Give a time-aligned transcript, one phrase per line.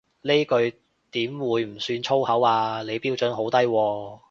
[0.23, 0.75] 呢句
[1.11, 4.19] 點會唔算粗口啊，你標準好低喎